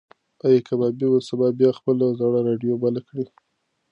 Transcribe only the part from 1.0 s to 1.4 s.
به